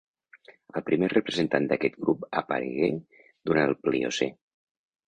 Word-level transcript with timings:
El 0.79 0.83
primer 0.87 1.09
representant 1.13 1.69
d'aquest 1.73 2.01
grup 2.07 2.27
aparegué 2.43 2.91
durant 3.53 3.71
el 3.73 3.81
Pliocè. 3.87 4.35